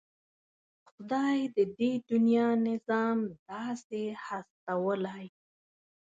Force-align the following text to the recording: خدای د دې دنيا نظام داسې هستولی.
خدای 0.89 1.39
د 1.55 1.57
دې 1.77 1.91
دنيا 2.09 2.47
نظام 2.67 3.17
داسې 3.49 4.01
هستولی. 4.25 5.25